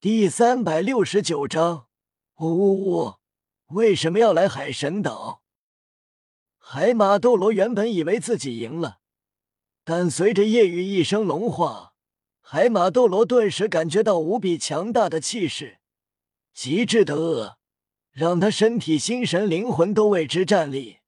[0.00, 1.88] 第三百六十九章，
[2.36, 3.14] 呜呜呜！
[3.74, 5.42] 为什么要来海神岛？
[6.56, 9.00] 海马斗罗原本以为自己赢了，
[9.82, 11.94] 但随着夜雨一声龙化，
[12.38, 15.80] 海马斗罗顿时感觉到无比强大的气势，
[16.54, 17.58] 极致的恶，
[18.12, 20.98] 让他身体、心神、灵魂都为之战栗。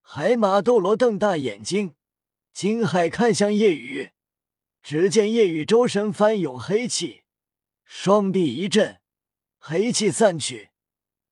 [0.00, 1.94] 海马斗罗瞪大眼睛，
[2.54, 4.12] 惊骇看向夜雨，
[4.82, 7.24] 只见夜雨周身翻涌黑气。
[7.88, 9.00] 双臂一震，
[9.58, 10.70] 黑气散去，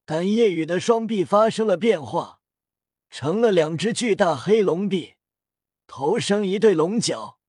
[0.07, 2.41] 但夜雨的双臂发生了变化，
[3.11, 5.17] 成了两只巨大黑龙臂，
[5.89, 7.41] 头生一对龙角，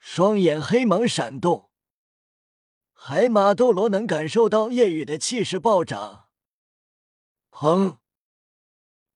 [0.00, 1.70] 双眼黑芒闪动。
[2.92, 6.28] 海马斗罗能感受到夜雨的气势暴涨。
[7.52, 7.98] 砰！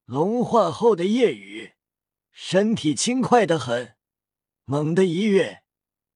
[0.05, 1.73] 龙化后的夜雨
[2.31, 3.97] 身体轻快的很，
[4.63, 5.63] 猛地一跃，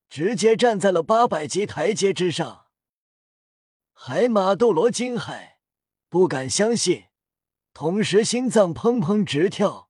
[0.10, 2.67] 直接站在了八百级台阶之上。
[4.00, 5.56] 海马斗罗惊骇，
[6.08, 7.06] 不敢相信，
[7.74, 9.90] 同时心脏砰砰直跳，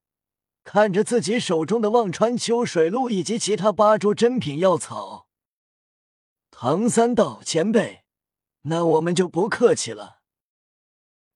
[0.64, 5.28] 看着自己手中的忘川秋水露以及其他八株珍品药草。
[6.50, 8.06] 唐三道前辈，
[8.62, 10.22] 那我们就不客气了。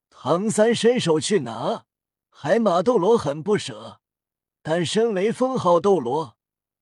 [0.09, 1.84] 唐三伸手去拿，
[2.31, 4.01] 海马斗罗很不舍，
[4.62, 6.39] 但身为封号斗罗，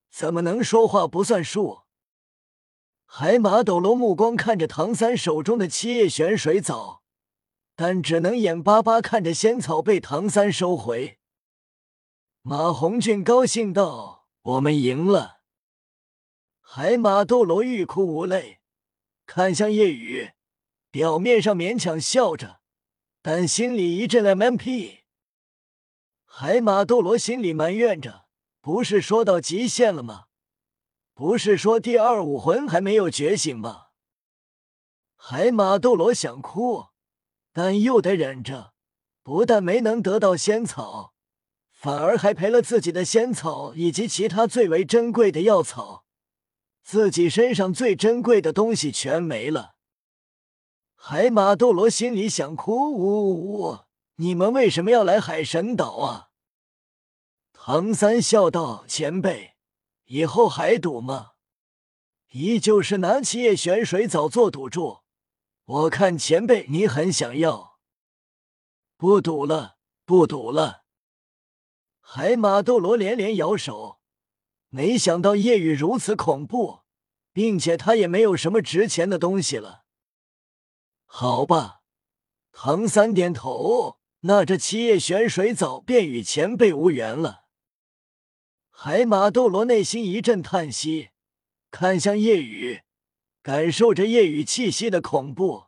[0.08, 1.80] 怎么能说话不算数？
[3.12, 7.02] 海马斗罗目光看着唐三手中的七叶玄水藻，
[7.74, 11.18] 但只能眼巴巴看着仙草被唐三收回。
[12.42, 15.40] 马红俊高兴道：“我们赢了！”
[16.62, 18.60] 海马斗罗欲哭无泪，
[19.26, 20.30] 看向夜雨，
[20.92, 22.60] 表面上勉强笑着，
[23.20, 25.00] 但心里一阵 MMP。
[26.24, 28.26] 海马斗罗心里埋怨着
[28.62, 30.26] ：“不是说到极限了吗？”
[31.20, 33.88] 不是说第二武魂还没有觉醒吗？
[35.16, 36.86] 海马斗罗想哭，
[37.52, 38.72] 但又得忍着。
[39.22, 41.12] 不但没能得到仙草，
[41.70, 46.06] 反而还赔了自己的仙草以及其他最为珍贵的药草，
[46.82, 49.74] 自己身上最珍贵的东西全没了。
[50.94, 53.80] 海马斗罗心里想哭，呜呜呜！
[54.16, 56.30] 你们为什么要来海神岛啊？
[57.52, 59.49] 唐三笑道：“前辈。”
[60.12, 61.34] 以后还赌吗？
[62.30, 65.02] 依旧是拿七叶玄水藻做赌注。
[65.64, 67.78] 我看前辈你很想要，
[68.96, 70.82] 不赌了，不赌了。
[72.00, 74.00] 海马斗罗连连摇手，
[74.68, 76.80] 没想到夜雨如此恐怖，
[77.32, 79.84] 并且他也没有什么值钱的东西了。
[81.04, 81.82] 好吧，
[82.50, 87.39] 唐三点头，那这七叶玄水藻便与前辈无缘了。
[88.82, 91.10] 海马斗罗内心一阵叹息，
[91.70, 92.80] 看向夜雨，
[93.42, 95.64] 感受着夜雨气息的恐怖。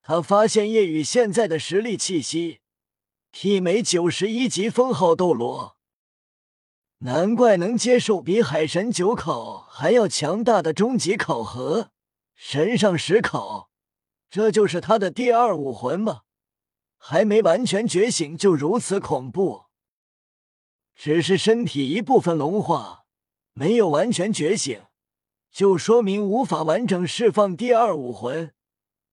[0.00, 2.60] 他发现夜雨现在的实力气息，
[3.32, 5.76] 媲美九十一级封号斗罗，
[6.98, 11.90] 难怪能接受比海神九考还要强大的终极考核——
[12.36, 13.70] 神上十考。
[14.30, 16.20] 这就是他的第二武魂吗？
[16.96, 19.65] 还没完全觉醒就如此恐怖？
[20.96, 23.04] 只是身体一部分龙化，
[23.52, 24.80] 没有完全觉醒，
[25.52, 28.54] 就说明无法完整释放第二武魂，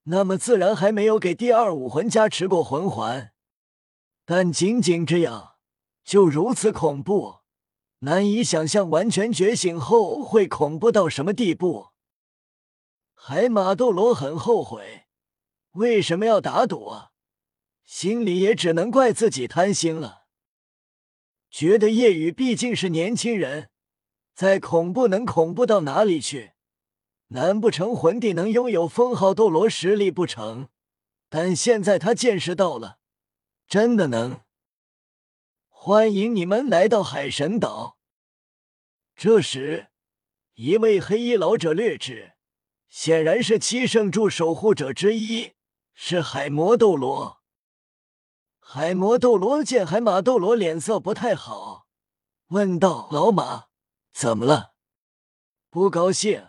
[0.03, 3.33] 那么自然还没有给第二武魂加持过魂环。
[4.25, 5.55] 但仅仅这样
[6.05, 7.39] 就如此恐怖，
[7.99, 11.89] 难以想象完全觉醒后会恐怖到什么地步。
[13.13, 15.03] 海马斗罗很后悔，
[15.73, 17.11] 为什么要打赌啊？
[17.83, 20.22] 心里也只能怪自己贪心了。
[21.53, 23.69] 觉得夜雨毕竟是年轻人，
[24.33, 26.53] 再恐怖能恐怖到哪里去？
[27.27, 30.69] 难不成魂帝能拥有封号斗罗实力不成？
[31.29, 32.97] 但现在他见识到了，
[33.67, 34.41] 真的能。
[35.69, 37.99] 欢迎你们来到海神岛。
[39.15, 39.89] 这时，
[40.55, 42.33] 一位黑衣老者略指，
[42.89, 45.51] 显然是七圣柱守护者之一，
[45.93, 47.42] 是海魔斗罗。
[48.65, 51.85] 海魔斗罗见海马斗罗脸色不太好，
[52.47, 53.65] 问道：“老马，
[54.11, 54.73] 怎么了？
[55.69, 56.47] 不高兴？”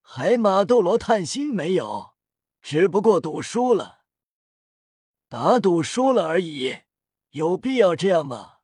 [0.00, 2.14] 海马斗罗叹息：“没有，
[2.62, 4.04] 只不过赌输了，
[5.28, 6.78] 打赌输了而已，
[7.30, 8.54] 有必要这样吗？”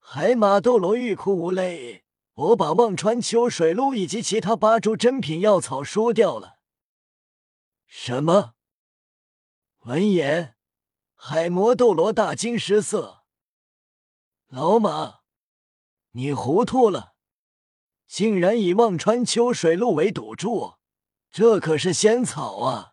[0.00, 2.04] 海马斗罗欲哭无泪
[2.34, 6.58] ：“我把忘川秋水露以及其他八株珍品药草输掉了。”
[7.86, 8.54] 什么？
[9.80, 10.53] 闻言。
[11.26, 13.22] 海魔斗罗大惊失色
[14.48, 15.20] ：“老马，
[16.10, 17.14] 你糊涂了！
[18.06, 20.74] 竟然以忘川秋水露为赌注，
[21.30, 22.92] 这可是仙草啊！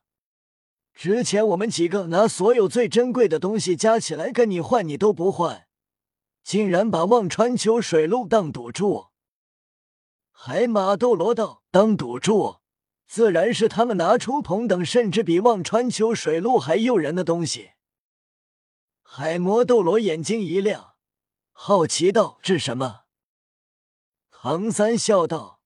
[0.94, 5.68] 之前我们几个拿所有最珍贵的东西加起来跟你换，你都不换，
[6.42, 9.08] 竟然把忘川秋水路当赌注。
[10.32, 12.60] 海马斗罗道当赌注，
[13.06, 17.72] 自然是他们拿出同等甚至比忘川秋水路还诱人的东西。
[19.14, 20.96] 海魔斗罗眼睛一亮，
[21.52, 23.02] 好奇道：“是什么？”
[24.32, 25.60] 唐三笑道：“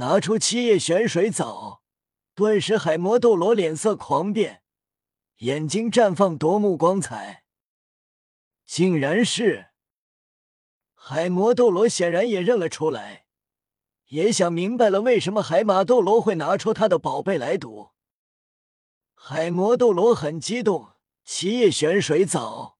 [0.00, 1.82] 拿出七叶玄水藻。”
[2.34, 4.62] 顿时，海魔斗罗脸色狂变，
[5.40, 7.44] 眼睛绽放夺目光彩。
[8.64, 9.66] 竟然是
[10.94, 13.26] 海魔斗罗，显然也认了出来，
[14.06, 17.90] 也想明白了为什么海马斗罗会拿出他的宝贝来赌。
[19.14, 20.92] 海魔斗罗很激动，
[21.22, 22.77] 七叶玄水藻，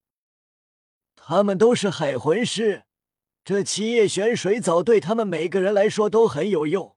[1.30, 2.84] 他们都是海魂师，
[3.44, 6.96] 这七叶玄水藻对他们每个人来说都很有用。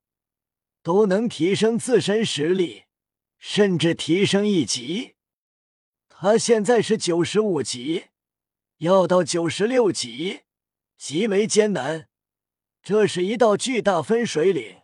[0.82, 2.84] 都能提升自身实力，
[3.38, 5.16] 甚至提升一级。
[6.08, 8.06] 他现在是九十五级，
[8.78, 10.44] 要到九十六级
[10.98, 12.08] 极为艰难。
[12.82, 14.78] 这是一道巨大分水岭，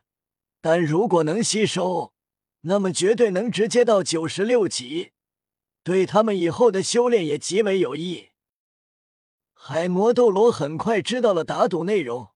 [0.59, 2.11] 但如果能吸收，
[2.63, 5.13] 那么绝对能直接到九十六级，
[5.85, 8.31] 对他们以后的修炼也极为有益。
[9.59, 12.29] 海魔斗罗很快知道了打赌内容。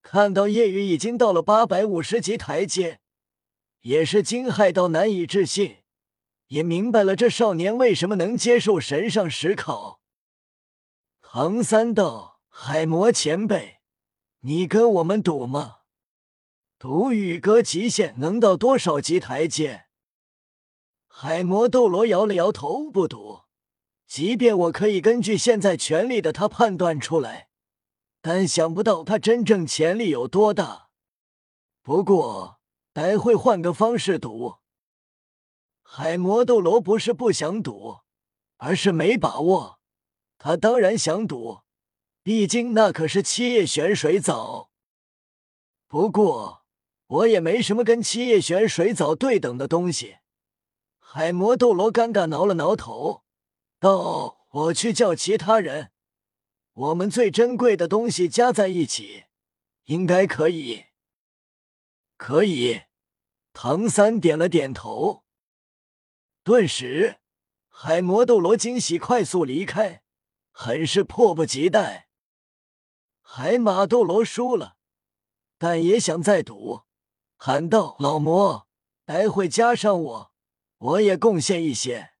[0.00, 3.00] 看到叶雨已经到了八百五十级台阶，
[3.80, 5.78] 也是惊骇到难以置信，
[6.46, 10.00] 也明白了这少年为什么能接受神上十考。
[11.20, 13.80] 唐三道：“海魔前辈，
[14.40, 15.78] 你跟我们赌吗？
[16.78, 19.86] 赌宇哥极限能到多少级台阶？”
[21.08, 23.45] 海魔斗罗摇了摇头，不赌。
[24.06, 27.48] 即便我可以根据现在权力的他判断出来。
[28.20, 30.88] 但想不到他真正潜力有多大。
[31.82, 32.58] 不过，
[32.92, 34.56] 待会换个方式赌。
[35.82, 37.98] 海魔斗罗不是不想赌，
[38.56, 39.78] 而是没把握。
[40.38, 41.60] 他当然想赌，
[42.24, 44.70] 毕竟那可是七叶玄水藻。
[45.86, 46.64] 不过，
[47.06, 50.16] 我也没什么跟七叶玄水藻对等的东西。
[50.98, 53.22] 海魔斗罗尴尬挠了挠头，
[53.86, 55.92] 道：“我去叫其他人。”
[56.74, 59.26] 我们最珍贵的东西加在一起，
[59.84, 60.86] 应该可以。
[62.16, 62.82] 可以，
[63.52, 65.22] 唐三点了点头。
[66.42, 67.20] 顿时，
[67.68, 70.02] 海魔斗罗惊喜，快速离开，
[70.50, 72.08] 很是迫不及待。
[73.22, 74.76] 海马斗罗输了，
[75.58, 76.82] 但也想再赌，
[77.36, 78.66] 喊道：“老魔，
[79.04, 80.32] 待会加上我，
[80.78, 82.14] 我也贡献一些。”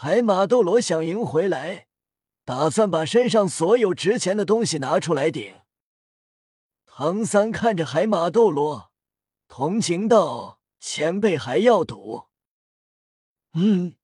[0.00, 1.88] 海马斗罗想赢回来。
[2.44, 5.56] 打算把身上所有值钱的东西拿出来顶。
[6.86, 8.92] 唐三看着海马斗罗，
[9.48, 12.28] 同情道：“前辈还要赌？
[13.54, 13.96] 嗯，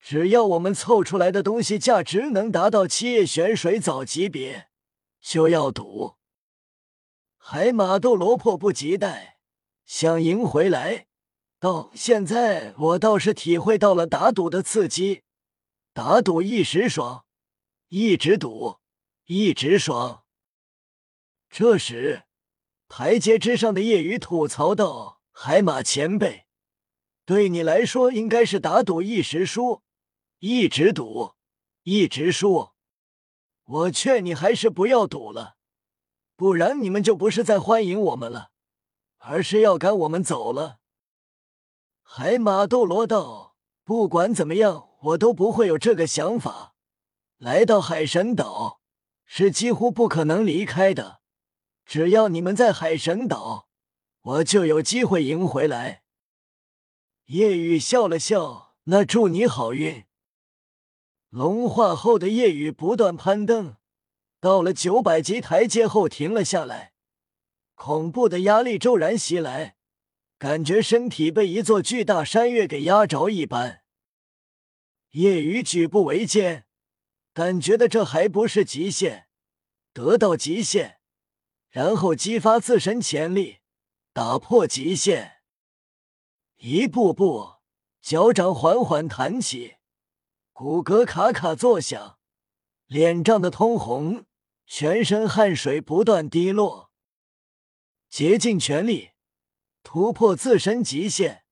[0.00, 4.70] 只要我们凑出来的东西价值能达到七叶玄水藻级别，
[5.20, 6.14] 就要赌。”
[7.36, 9.38] 海马斗罗迫不及待，
[9.84, 11.06] 想赢回来。
[11.62, 15.22] 到现在，我倒是体会到了打赌的刺激，
[15.92, 17.24] 打赌一时爽。
[17.86, 18.78] 一直赌，
[19.26, 20.24] 一直爽。
[21.48, 22.24] 这时，
[22.88, 26.46] 台阶之上的夜雨吐槽道：“海马前辈，
[27.24, 29.82] 对你来说应该是打赌一时输，
[30.40, 31.34] 一直赌，
[31.84, 32.70] 一直输。
[33.62, 35.54] 我劝你还是不要赌了，
[36.34, 38.50] 不然你们就不是在欢迎我们了，
[39.18, 40.78] 而是要赶我们走了。”
[42.14, 46.74] 海马斗罗道：“不管怎么样，我都不会有这个想法。”
[47.40, 48.82] 来到海神岛
[49.24, 51.22] 是几乎不可能离开的，
[51.86, 53.66] 只要你们在海神岛，
[54.20, 56.02] 我就有机会赢回来。
[57.28, 60.04] 夜雨笑了笑，那祝你好运。
[61.30, 63.76] 龙化后的夜雨不断攀登，
[64.38, 66.92] 到了九百级台阶后停了下来，
[67.74, 69.76] 恐怖的压力骤然袭来，
[70.42, 73.84] 感觉身体被一座巨大山岳给压着一般。
[75.10, 76.66] 夜雨举步维艰。
[77.32, 79.28] 感觉的这还不是极限，
[79.92, 80.96] 得到极限，
[81.70, 83.58] 然后激发自身潜力，
[84.12, 85.42] 打破极限。
[86.56, 87.58] 一步步，
[88.00, 89.76] 脚掌缓缓弹起，
[90.50, 92.18] 骨骼咔咔作响，
[92.86, 94.24] 脸涨得通红，
[94.66, 96.90] 全身汗水不断滴落，
[98.10, 99.11] 竭尽全力
[99.82, 101.42] 突破自身极限。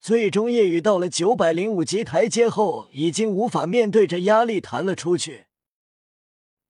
[0.00, 5.46] 最终，夜雨到了九百零五级台阶后，已经无法面对着压力，弹了出去。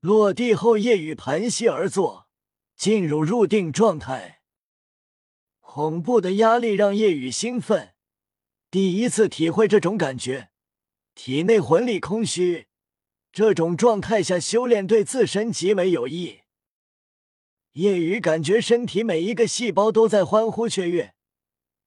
[0.00, 2.28] 落地后，夜雨盘膝而坐，
[2.76, 4.42] 进入入定状态。
[5.60, 7.94] 恐怖的压力让夜雨兴奋，
[8.70, 10.50] 第一次体会这种感觉，
[11.16, 12.68] 体内魂力空虚。
[13.32, 16.42] 这种状态下修炼对自身极为有益。
[17.74, 21.14] 叶雨感觉身体每一个细胞都在欢呼雀跃。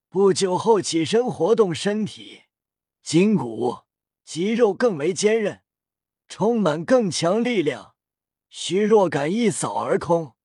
[0.09, 2.43] 不久后起身活动身体，
[3.01, 3.79] 筋骨、
[4.23, 5.61] 肌肉更为坚韧，
[6.27, 7.95] 充满更强力量，
[8.49, 10.35] 虚弱感一扫而空。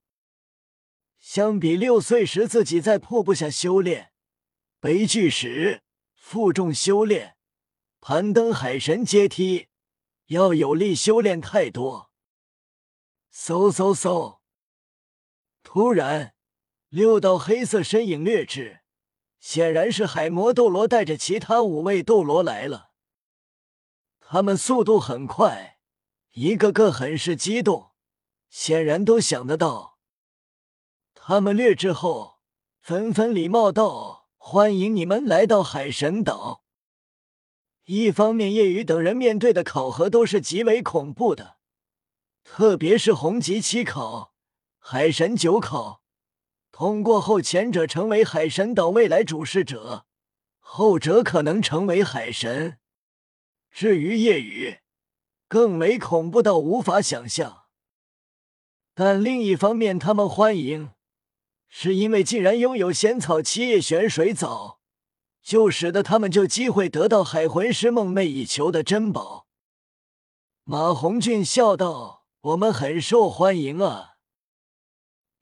[1.18, 4.12] 相比六岁时自己在瀑布下修炼、
[4.80, 5.82] 背巨石、
[6.14, 7.36] 负重修炼、
[8.00, 9.68] 攀登海神阶梯。
[10.26, 12.10] 要有力修炼太多。
[13.34, 14.38] 嗖嗖嗖！
[15.74, 16.34] 突然，
[16.90, 18.80] 六道黑色身影掠至，
[19.40, 22.90] 显然是海魔斗罗带着其他五位斗罗来了。
[24.20, 25.78] 他们速度很快，
[26.32, 27.92] 一个个很是激动，
[28.50, 29.98] 显然都想得到。
[31.14, 32.40] 他们掠至后，
[32.82, 36.64] 纷纷礼貌道：“欢迎你们来到海神岛。”
[37.88, 41.56] 一方面，叶雨等人面对的考核都是极为恐怖的，
[42.44, 44.31] 特别是红级七考、
[44.84, 46.02] 海神九考，
[46.72, 50.06] 通过后，前者成为海神岛未来主事者，
[50.58, 52.78] 后者可能成为海神。
[53.70, 54.80] 至于夜雨，
[55.46, 57.62] 更为恐怖到无法想象。
[58.92, 60.90] 但另一方面，他们欢迎，
[61.68, 64.80] 是因为既然拥有仙草七叶玄水藻。
[65.42, 69.48] 就使得他们就机会得到海魂师梦寐以求的珍宝。
[70.62, 74.10] 马红俊笑道：“我们很受欢迎啊。”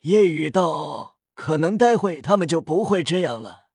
[0.03, 3.70] 夜雨道：“可能待会他们就不会这样了。”